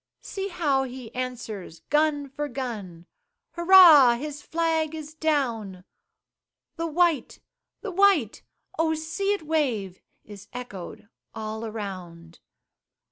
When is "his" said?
4.15-4.41